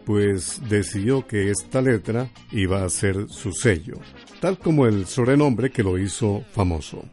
[0.06, 3.96] pues decidió que esta letra iba a ser su sello,
[4.40, 7.04] tal como el sobrenombre que lo hizo famoso.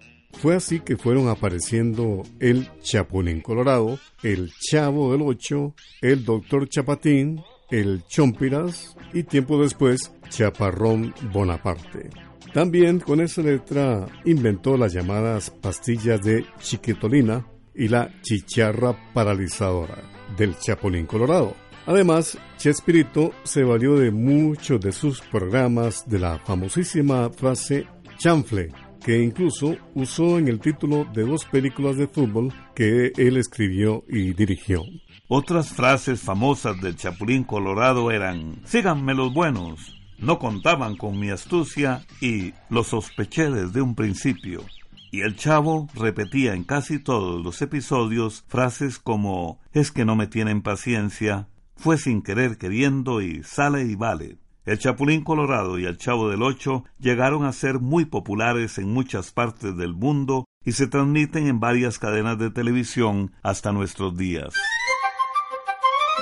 [0.43, 7.41] Fue así que fueron apareciendo el Chapulín Colorado, el Chavo del Ocho, el Doctor Chapatín,
[7.71, 12.11] el Chompiras y tiempo después Chaparrón Bonaparte.
[12.53, 20.03] También con esa letra inventó las llamadas pastillas de chiquitolina y la chicharra paralizadora
[20.37, 21.55] del Chapulín Colorado.
[21.87, 27.87] Además, Chespirito se valió de muchos de sus programas de la famosísima frase
[28.19, 28.71] chanfle,
[29.05, 34.33] que incluso usó en el título de dos películas de fútbol que él escribió y
[34.33, 34.83] dirigió.
[35.29, 42.05] Otras frases famosas del Chapulín Colorado eran Síganme los buenos, no contaban con mi astucia
[42.21, 44.63] y lo sospeché desde un principio.
[45.11, 50.27] Y el chavo repetía en casi todos los episodios frases como es que no me
[50.27, 54.42] tienen paciencia, fue sin querer queriendo y sale y vale.
[54.65, 59.33] El Chapulín Colorado y el Chavo del Ocho llegaron a ser muy populares en muchas
[59.33, 64.55] partes del mundo y se transmiten en varias cadenas de televisión hasta nuestros días.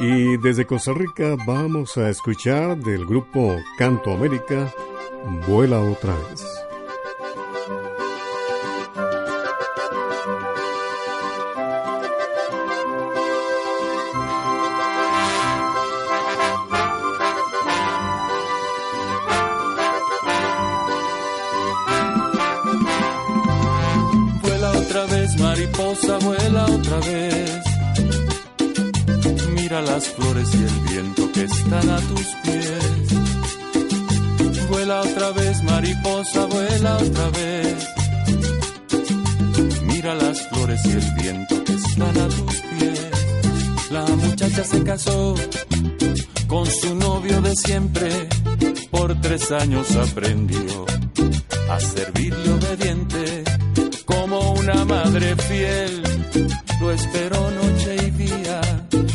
[0.00, 4.72] Y desde Costa Rica vamos a escuchar del grupo Canto América,
[5.46, 6.69] Vuela otra vez.
[25.38, 27.60] Mariposa, vuela otra vez.
[29.54, 33.08] Mira las flores y el viento que están a tus pies.
[34.68, 37.88] Vuela otra vez, mariposa, vuela otra vez.
[39.84, 43.10] Mira las flores y el viento que están a tus pies.
[43.90, 45.34] La muchacha se casó
[46.46, 48.28] con su novio de siempre.
[48.90, 50.84] Por tres años aprendió
[51.70, 53.39] a servirle obediente
[54.84, 56.02] madre fiel.
[56.80, 58.60] Lo esperó noche y día,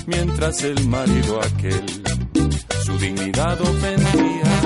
[0.05, 2.05] mientras el marido aquel
[2.85, 4.61] su dignidad ofendía.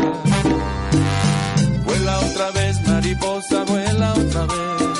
[1.85, 4.99] Vuela otra vez, mariposa, vuela otra vez.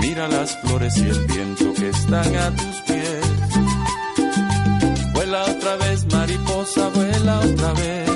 [0.00, 3.26] Mira las flores y el viento que están a tus pies.
[5.12, 8.10] Vuela otra vez, mariposa, vuela otra vez.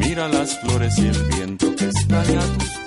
[0.00, 2.81] Mira las flores y el viento que están a tus pies.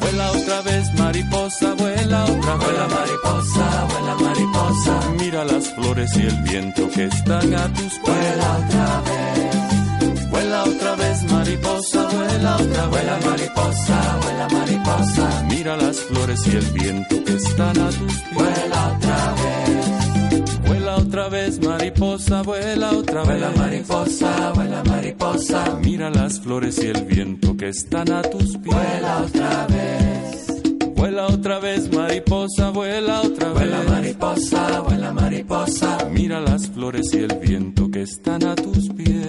[0.00, 2.66] Vuela otra vez, mariposa, vuela otra vez.
[2.66, 5.00] Vuela mariposa, vuela mariposa.
[5.18, 8.02] Mira las flores y el viento que están a tus pies.
[8.02, 10.30] Vuela otra vez.
[10.30, 12.90] Vuela otra vez, mariposa, vuela otra vez.
[12.90, 15.44] Vuela mariposa, vuela mariposa.
[15.48, 18.34] Mira las flores y el viento que están a tus pies.
[18.34, 19.11] Vuela otra vez,
[21.92, 23.28] mariposa, vuela otra vez.
[23.28, 25.78] Vuela mariposa, vuela mariposa.
[25.82, 28.74] Mira las flores y el viento que están a tus pies.
[28.74, 30.62] Vuela otra vez.
[30.96, 33.54] Vuela otra vez, mariposa, vuela otra vez.
[33.54, 35.98] Vuela mariposa, vuela mariposa.
[36.10, 39.26] Mira las flores y el viento que están a tus pies.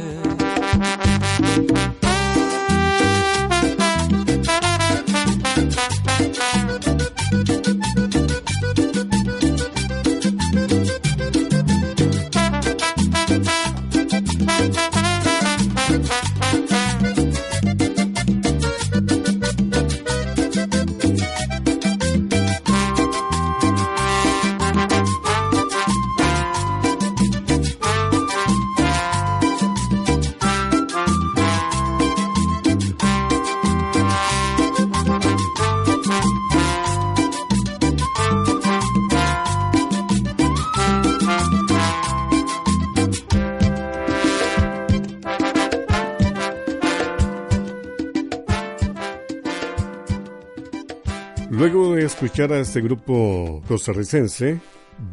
[52.51, 54.59] A este grupo costarricense,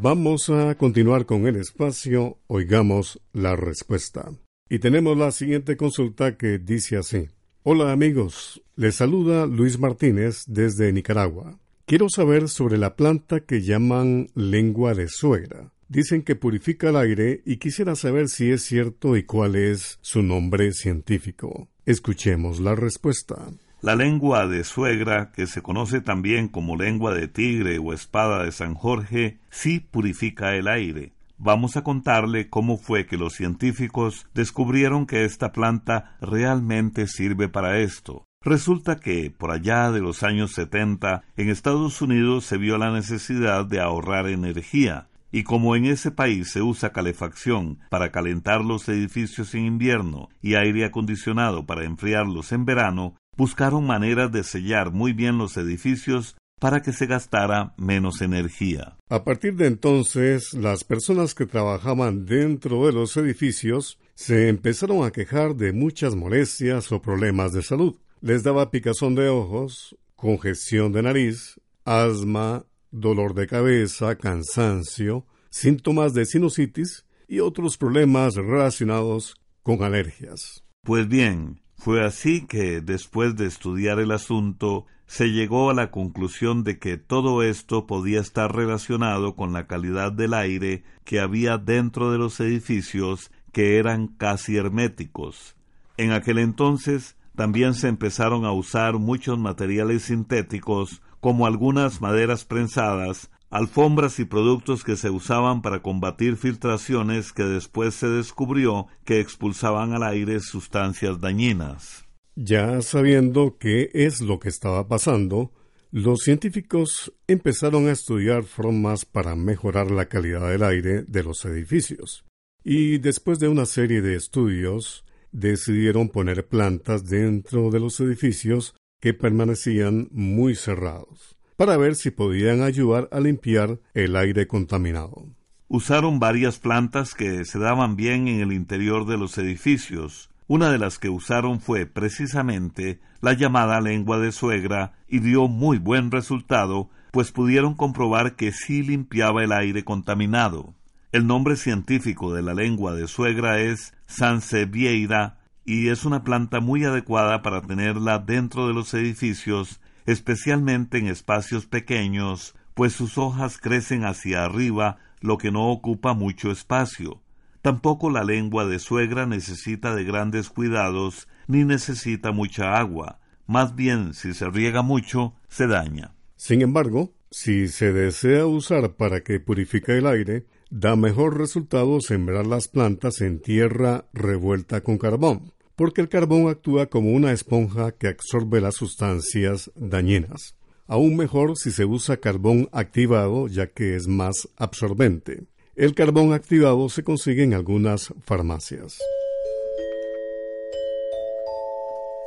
[0.01, 4.31] vamos a continuar con el espacio Oigamos la Respuesta.
[4.69, 7.29] Y tenemos la siguiente consulta que dice así.
[7.63, 11.57] Hola amigos, les saluda Luis Martínez desde Nicaragua.
[11.85, 15.71] Quiero saber sobre la planta que llaman lengua de suegra.
[15.87, 20.21] Dicen que purifica el aire y quisiera saber si es cierto y cuál es su
[20.21, 21.69] nombre científico.
[21.85, 23.51] Escuchemos la respuesta.
[23.81, 28.51] La lengua de suegra, que se conoce también como lengua de tigre o espada de
[28.51, 31.13] San Jorge, sí purifica el aire.
[31.39, 37.79] Vamos a contarle cómo fue que los científicos descubrieron que esta planta realmente sirve para
[37.79, 38.23] esto.
[38.43, 43.65] Resulta que, por allá de los años setenta, en Estados Unidos se vio la necesidad
[43.65, 49.55] de ahorrar energía, y como en ese país se usa calefacción para calentar los edificios
[49.55, 55.37] en invierno y aire acondicionado para enfriarlos en verano, buscaron maneras de sellar muy bien
[55.37, 58.97] los edificios para que se gastara menos energía.
[59.09, 65.09] A partir de entonces, las personas que trabajaban dentro de los edificios se empezaron a
[65.09, 67.95] quejar de muchas molestias o problemas de salud.
[68.21, 76.25] Les daba picazón de ojos, congestión de nariz, asma, dolor de cabeza, cansancio, síntomas de
[76.25, 80.63] sinusitis y otros problemas relacionados con alergias.
[80.83, 86.63] Pues bien, fue así que, después de estudiar el asunto, se llegó a la conclusión
[86.63, 92.11] de que todo esto podía estar relacionado con la calidad del aire que había dentro
[92.11, 95.55] de los edificios que eran casi herméticos.
[95.97, 103.31] En aquel entonces también se empezaron a usar muchos materiales sintéticos como algunas maderas prensadas,
[103.51, 109.93] alfombras y productos que se usaban para combatir filtraciones que después se descubrió que expulsaban
[109.93, 112.05] al aire sustancias dañinas.
[112.35, 115.51] Ya sabiendo qué es lo que estaba pasando,
[115.91, 122.23] los científicos empezaron a estudiar formas para mejorar la calidad del aire de los edificios.
[122.63, 125.03] Y después de una serie de estudios,
[125.33, 132.63] decidieron poner plantas dentro de los edificios que permanecían muy cerrados, para ver si podían
[132.63, 135.27] ayudar a limpiar el aire contaminado.
[135.67, 140.79] Usaron varias plantas que se daban bien en el interior de los edificios, una de
[140.79, 146.89] las que usaron fue precisamente la llamada lengua de suegra y dio muy buen resultado,
[147.11, 150.73] pues pudieron comprobar que sí limpiaba el aire contaminado.
[151.11, 156.85] El nombre científico de la lengua de suegra es Sansevieira y es una planta muy
[156.85, 164.05] adecuada para tenerla dentro de los edificios, especialmente en espacios pequeños, pues sus hojas crecen
[164.05, 167.21] hacia arriba, lo que no ocupa mucho espacio.
[167.61, 173.19] Tampoco la lengua de suegra necesita de grandes cuidados ni necesita mucha agua.
[173.45, 176.15] Más bien, si se riega mucho, se daña.
[176.35, 182.47] Sin embargo, si se desea usar para que purifique el aire, da mejor resultado sembrar
[182.47, 188.07] las plantas en tierra revuelta con carbón, porque el carbón actúa como una esponja que
[188.07, 190.55] absorbe las sustancias dañinas.
[190.87, 195.45] Aún mejor si se usa carbón activado, ya que es más absorbente.
[195.75, 198.99] El carbón activado se consigue en algunas farmacias.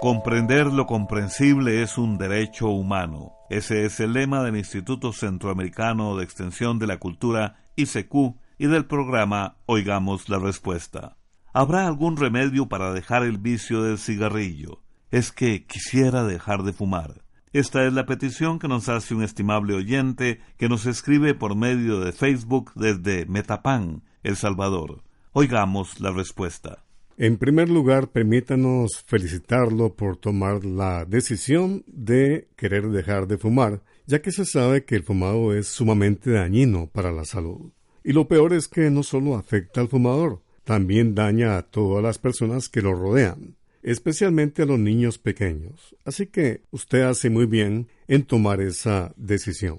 [0.00, 3.32] Comprender lo comprensible es un derecho humano.
[3.48, 8.86] Ese es el lema del Instituto Centroamericano de Extensión de la Cultura, ICQ, y del
[8.86, 11.16] programa Oigamos la Respuesta.
[11.56, 14.82] ¿Habrá algún remedio para dejar el vicio del cigarrillo?
[15.12, 17.22] Es que quisiera dejar de fumar.
[17.52, 22.00] Esta es la petición que nos hace un estimable oyente que nos escribe por medio
[22.00, 25.04] de Facebook desde Metapan, El Salvador.
[25.30, 26.82] Oigamos la respuesta.
[27.18, 34.20] En primer lugar, permítanos felicitarlo por tomar la decisión de querer dejar de fumar, ya
[34.20, 37.70] que se sabe que el fumado es sumamente dañino para la salud.
[38.02, 42.18] Y lo peor es que no solo afecta al fumador, también daña a todas las
[42.18, 45.94] personas que lo rodean especialmente a los niños pequeños.
[46.04, 49.78] Así que usted hace muy bien en tomar esa decisión.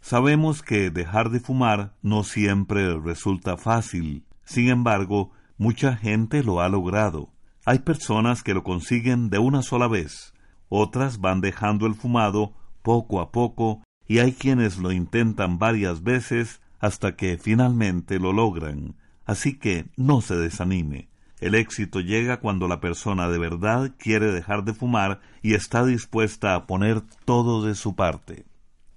[0.00, 4.24] Sabemos que dejar de fumar no siempre resulta fácil.
[4.44, 7.32] Sin embargo, mucha gente lo ha logrado.
[7.64, 10.34] Hay personas que lo consiguen de una sola vez.
[10.68, 16.60] Otras van dejando el fumado poco a poco y hay quienes lo intentan varias veces
[16.78, 18.94] hasta que finalmente lo logran.
[19.26, 21.08] Así que no se desanime.
[21.40, 26.54] El éxito llega cuando la persona de verdad quiere dejar de fumar y está dispuesta
[26.54, 28.46] a poner todo de su parte.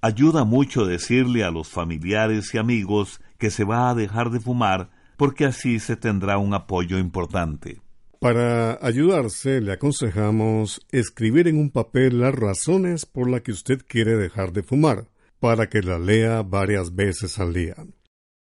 [0.01, 4.89] Ayuda mucho decirle a los familiares y amigos que se va a dejar de fumar
[5.17, 7.81] porque así se tendrá un apoyo importante.
[8.19, 14.15] Para ayudarse, le aconsejamos escribir en un papel las razones por las que usted quiere
[14.15, 15.07] dejar de fumar,
[15.39, 17.75] para que la lea varias veces al día.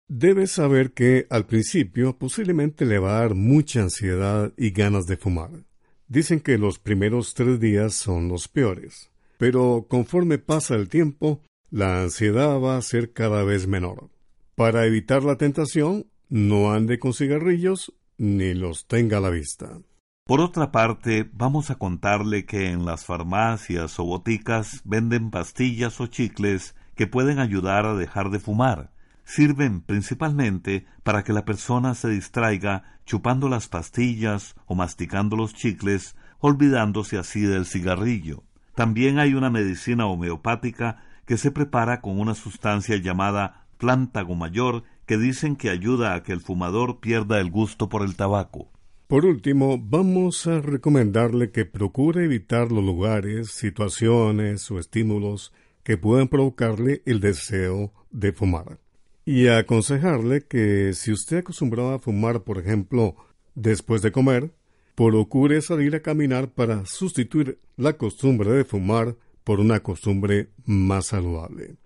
[0.09, 5.17] Debe saber que al principio posiblemente le va a dar mucha ansiedad y ganas de
[5.17, 5.65] fumar.
[6.09, 12.03] Dicen que los primeros tres días son los peores, pero conforme pasa el tiempo, la
[12.03, 14.11] ansiedad va a ser cada vez menor.
[14.55, 19.81] Para evitar la tentación, no ande con cigarrillos ni los tenga a la vista.
[20.27, 26.09] Por otra parte, vamos a contarle que en las farmacias o boticas venden pastillas o
[26.09, 28.94] chicles que pueden ayudar a dejar de fumar
[29.25, 36.17] sirven principalmente para que la persona se distraiga chupando las pastillas o masticando los chicles,
[36.39, 38.45] olvidándose así del cigarrillo.
[38.75, 45.17] También hay una medicina homeopática que se prepara con una sustancia llamada plántago mayor que
[45.17, 48.71] dicen que ayuda a que el fumador pierda el gusto por el tabaco.
[49.07, 55.53] Por último, vamos a recomendarle que procure evitar los lugares, situaciones o estímulos
[55.83, 58.84] que puedan provocarle el deseo de fumar
[59.25, 63.17] y aconsejarle que si usted acostumbraba a fumar, por ejemplo,
[63.55, 64.53] Después de comer,
[64.95, 71.77] procure salir a caminar para sustituir la costumbre de fumar por una costumbre más saludable.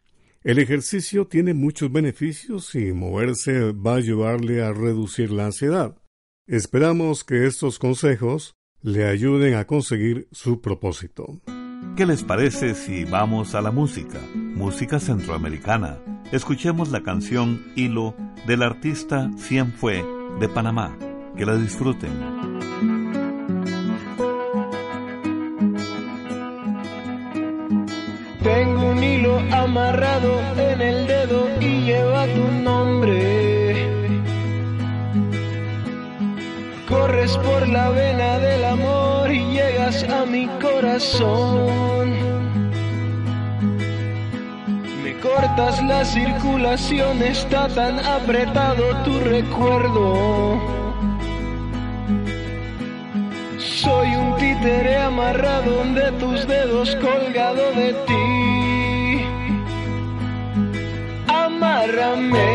[0.42, 5.96] El ejercicio tiene muchos beneficios y moverse va a ayudarle a reducir la ansiedad.
[6.46, 11.40] Esperamos que estos consejos le ayuden a conseguir su propósito.
[11.98, 14.20] ¿Qué les parece si vamos a la música?
[14.32, 15.98] Música centroamericana.
[16.30, 18.14] Escuchemos la canción Hilo
[18.46, 20.04] del artista Cien Fue
[20.38, 20.96] de Panamá.
[21.36, 22.12] Que la disfruten.
[28.44, 33.74] Tengo un hilo amarrado en el dedo y lleva tu nombre.
[36.88, 38.97] Corres por la vena del amor
[39.88, 42.12] a mi corazón.
[45.02, 50.60] Me cortas la circulación, está tan apretado tu recuerdo.
[53.58, 59.24] Soy un títere amarrado de tus dedos colgado de ti.
[61.28, 62.50] Amárrame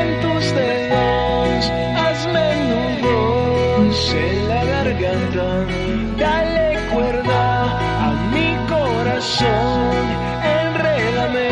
[0.00, 6.05] en tus dedos, hazme nudos en la garganta.
[6.18, 7.64] Dale cuerda
[8.06, 10.04] a mi corazón,
[10.62, 11.50] enrédame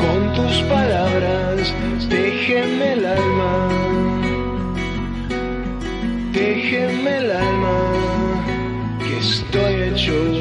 [0.00, 1.74] con tus palabras,
[2.08, 3.68] déjeme el alma.
[6.32, 7.76] Déjeme el alma,
[9.06, 10.39] que estoy hecho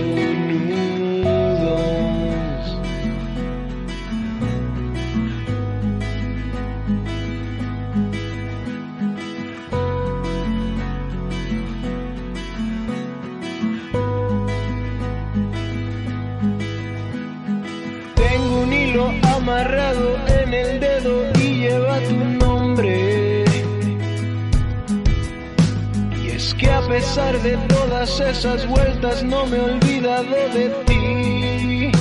[27.44, 31.92] de todas esas vueltas no me he olvidado de ti.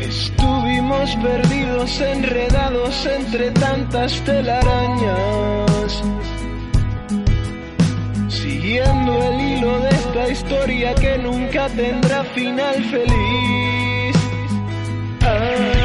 [0.00, 6.02] Estuvimos perdidos, enredados entre tantas telarañas.
[8.28, 14.16] Siguiendo el hilo de esta historia que nunca tendrá final feliz.
[15.20, 15.75] Ay,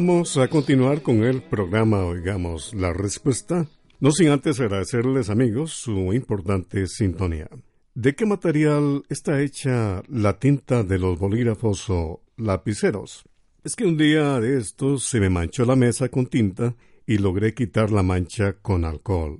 [0.00, 3.66] Vamos a continuar con el programa Oigamos la Respuesta.
[4.00, 7.50] No sin antes agradecerles amigos su importante sintonía.
[7.94, 13.24] ¿De qué material está hecha la tinta de los bolígrafos o lapiceros?
[13.62, 16.74] Es que un día de estos se me manchó la mesa con tinta
[17.06, 19.36] y logré quitar la mancha con alcohol.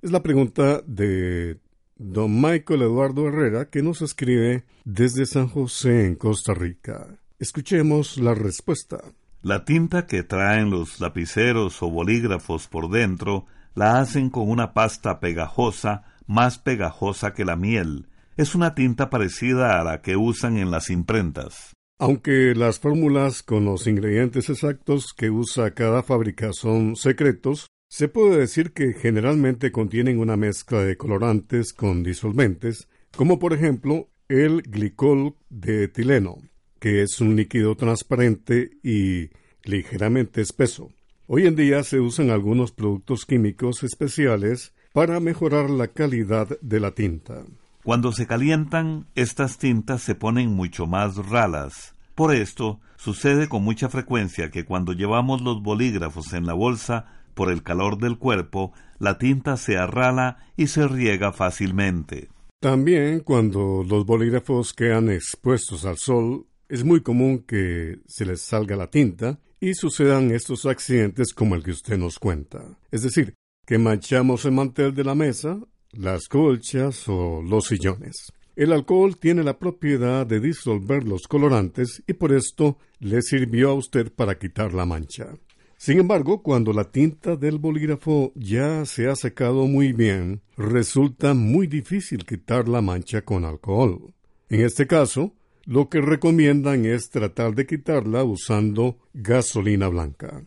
[0.00, 1.58] Es la pregunta de
[1.96, 7.18] don Michael Eduardo Herrera que nos escribe desde San José en Costa Rica.
[7.40, 9.02] Escuchemos la respuesta.
[9.46, 15.20] La tinta que traen los lapiceros o bolígrafos por dentro la hacen con una pasta
[15.20, 18.08] pegajosa, más pegajosa que la miel.
[18.36, 21.74] Es una tinta parecida a la que usan en las imprentas.
[22.00, 28.38] Aunque las fórmulas con los ingredientes exactos que usa cada fábrica son secretos, se puede
[28.38, 35.36] decir que generalmente contienen una mezcla de colorantes con disolventes, como por ejemplo el glicol
[35.50, 36.38] de etileno,
[36.86, 39.30] que es un líquido transparente y
[39.64, 40.92] ligeramente espeso.
[41.26, 46.92] Hoy en día se usan algunos productos químicos especiales para mejorar la calidad de la
[46.92, 47.42] tinta.
[47.82, 51.96] Cuando se calientan, estas tintas se ponen mucho más ralas.
[52.14, 57.50] Por esto, sucede con mucha frecuencia que cuando llevamos los bolígrafos en la bolsa, por
[57.50, 62.28] el calor del cuerpo, la tinta se arrala y se riega fácilmente.
[62.60, 68.76] También cuando los bolígrafos quedan expuestos al sol, es muy común que se les salga
[68.76, 72.78] la tinta y sucedan estos accidentes como el que usted nos cuenta.
[72.90, 73.34] Es decir,
[73.66, 75.58] que manchamos el mantel de la mesa,
[75.92, 78.32] las colchas o los sillones.
[78.54, 83.74] El alcohol tiene la propiedad de disolver los colorantes y por esto le sirvió a
[83.74, 85.36] usted para quitar la mancha.
[85.76, 91.66] Sin embargo, cuando la tinta del bolígrafo ya se ha secado muy bien, resulta muy
[91.66, 94.14] difícil quitar la mancha con alcohol.
[94.48, 95.34] En este caso,
[95.66, 100.42] lo que recomiendan es tratar de quitarla usando gasolina blanca.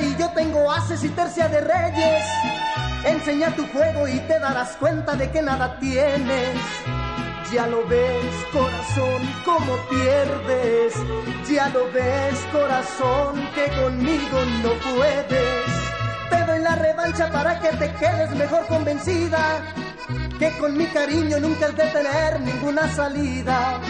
[0.00, 2.24] y yo tengo haces y tercia de reyes.
[3.04, 6.56] Enseña tu juego y te darás cuenta de que nada tienes.
[7.52, 10.94] Ya lo ves, corazón, cómo pierdes.
[11.50, 15.64] Ya lo ves, corazón, que conmigo no puedes.
[16.30, 19.62] Te doy la revancha para que te quedes mejor convencida.
[20.38, 23.80] Que con mi cariño nunca has de tener ninguna salida.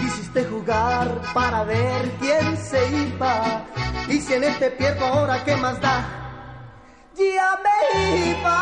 [0.00, 3.64] Quisiste jugar para ver quién se iba
[4.08, 6.25] y si en este pierdo ahora, ¿qué más da?
[7.18, 8.58] Ya me iba.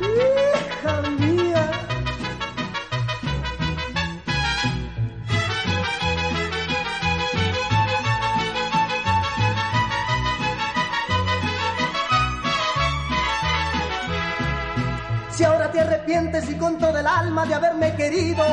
[0.00, 1.70] Hija mía.
[15.30, 18.44] Si ahora te arrepientes y con todo el alma de haberme querido,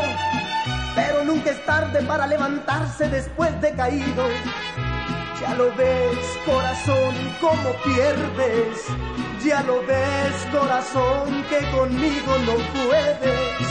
[0.93, 4.25] pero nunca es tarde para levantarse después de caído.
[5.43, 8.87] Ya lo ves, corazón, cómo pierdes.
[9.43, 13.67] Ya lo ves, corazón, que conmigo no puedes.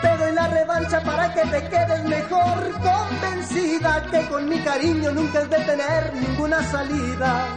[0.00, 5.42] Te doy la revancha para que te quedes mejor convencida que con mi cariño nunca
[5.42, 7.48] es de tener ninguna salida.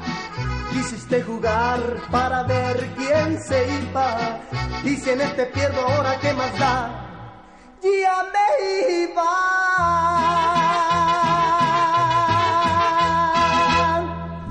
[0.73, 1.79] Quisiste jugar
[2.11, 4.41] para ver quién se iba.
[4.83, 6.99] Y si en este pierdo ahora, ¿qué más da?
[7.81, 10.42] ya me iba.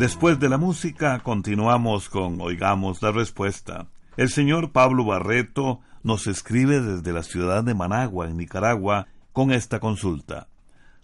[0.02, 3.86] Después de la música continuamos con Oigamos la Respuesta.
[4.16, 9.78] El señor Pablo Barreto nos escribe desde la ciudad de Managua, en Nicaragua, con esta
[9.78, 10.48] consulta.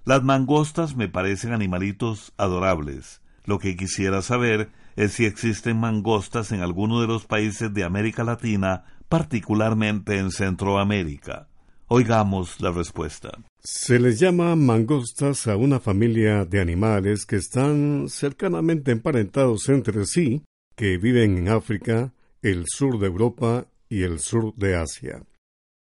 [0.05, 3.23] Las mangostas me parecen animalitos adorables.
[3.45, 8.25] Lo que quisiera saber es si existen mangostas en alguno de los países de América
[8.25, 11.47] Latina, particularmente en Centroamérica.
[11.87, 13.31] Oigamos la respuesta.
[13.61, 20.43] Se les llama mangostas a una familia de animales que están cercanamente emparentados entre sí,
[20.77, 25.25] que viven en África, el sur de Europa y el sur de Asia.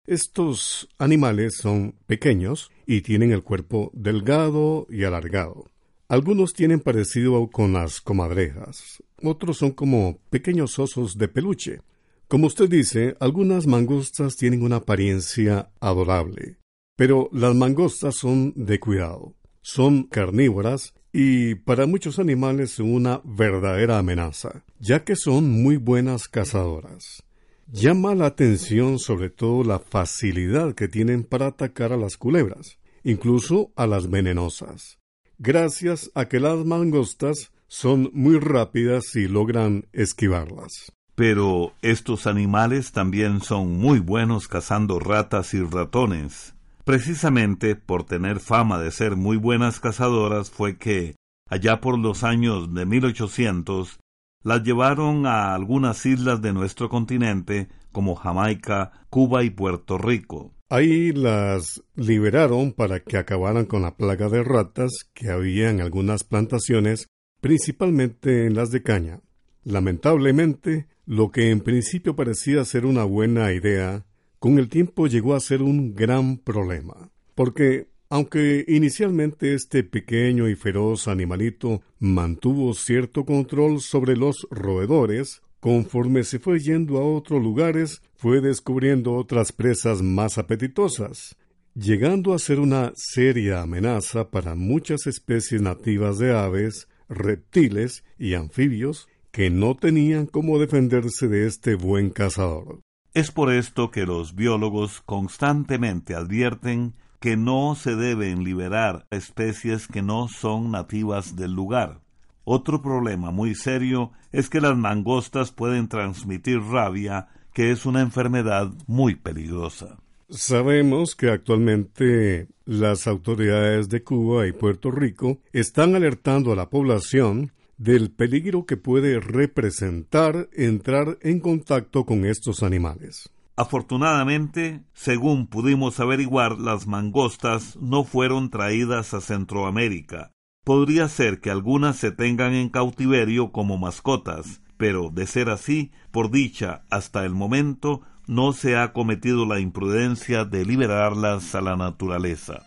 [0.06, 5.70] Estos animales son pequeños y tienen el cuerpo delgado y alargado.
[6.08, 11.80] Algunos tienen parecido con las comadrejas, otros son como pequeños osos de peluche,
[12.28, 16.57] como usted dice, algunas mangostas tienen una apariencia adorable,
[16.98, 24.64] pero las mangostas son de cuidado, son carnívoras y para muchos animales una verdadera amenaza,
[24.80, 27.22] ya que son muy buenas cazadoras.
[27.68, 33.70] Llama la atención sobre todo la facilidad que tienen para atacar a las culebras, incluso
[33.76, 34.98] a las venenosas.
[35.38, 40.90] gracias a que las mangostas son muy rápidas y logran esquivarlas.
[41.14, 46.57] Pero estos animales también son muy buenos cazando ratas y ratones.
[46.88, 52.72] Precisamente por tener fama de ser muy buenas cazadoras fue que, allá por los años
[52.72, 54.00] de 1800,
[54.42, 60.54] las llevaron a algunas islas de nuestro continente como Jamaica, Cuba y Puerto Rico.
[60.70, 66.24] Ahí las liberaron para que acabaran con la plaga de ratas que había en algunas
[66.24, 67.06] plantaciones,
[67.42, 69.20] principalmente en las de caña.
[69.62, 74.06] Lamentablemente, lo que en principio parecía ser una buena idea,
[74.38, 80.54] con el tiempo llegó a ser un gran problema, porque aunque inicialmente este pequeño y
[80.54, 88.00] feroz animalito mantuvo cierto control sobre los roedores, conforme se fue yendo a otros lugares,
[88.14, 91.36] fue descubriendo otras presas más apetitosas,
[91.74, 99.08] llegando a ser una seria amenaza para muchas especies nativas de aves, reptiles y anfibios
[99.30, 102.80] que no tenían cómo defenderse de este buen cazador.
[103.14, 110.02] Es por esto que los biólogos constantemente advierten que no se deben liberar especies que
[110.02, 112.00] no son nativas del lugar.
[112.44, 118.70] Otro problema muy serio es que las mangostas pueden transmitir rabia, que es una enfermedad
[118.86, 119.98] muy peligrosa.
[120.30, 127.52] Sabemos que actualmente las autoridades de Cuba y Puerto Rico están alertando a la población
[127.78, 133.30] del peligro que puede representar entrar en contacto con estos animales.
[133.56, 140.32] Afortunadamente, según pudimos averiguar, las mangostas no fueron traídas a Centroamérica.
[140.64, 146.30] Podría ser que algunas se tengan en cautiverio como mascotas, pero de ser así, por
[146.30, 152.66] dicha, hasta el momento, no se ha cometido la imprudencia de liberarlas a la naturaleza.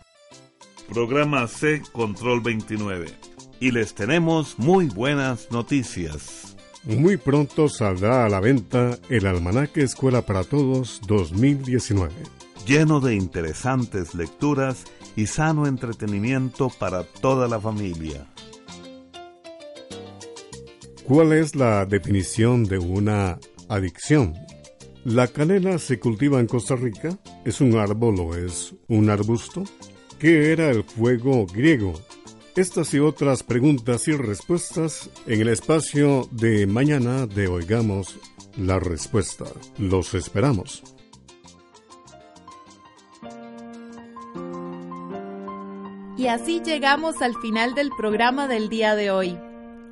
[0.88, 3.31] Programa C Control 29.
[3.62, 6.56] Y les tenemos muy buenas noticias.
[6.82, 12.12] Muy pronto saldrá a la venta el Almanaque Escuela para Todos 2019.
[12.66, 14.82] Lleno de interesantes lecturas
[15.14, 18.26] y sano entretenimiento para toda la familia.
[21.04, 24.34] ¿Cuál es la definición de una adicción?
[25.04, 27.16] ¿La canela se cultiva en Costa Rica?
[27.44, 29.62] ¿Es un árbol o es un arbusto?
[30.18, 31.94] ¿Qué era el fuego griego?
[32.54, 38.18] Estas y otras preguntas y respuestas en el espacio de mañana de Oigamos
[38.58, 39.46] la Respuesta.
[39.78, 40.82] Los esperamos.
[46.18, 49.38] Y así llegamos al final del programa del día de hoy.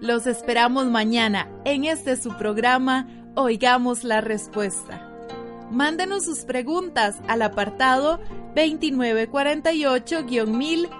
[0.03, 5.07] Los esperamos mañana en este su programa Oigamos la Respuesta.
[5.70, 8.20] Mándenos sus preguntas al apartado
[8.55, 10.99] 2948-1000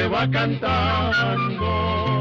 [0.00, 2.19] se va cantando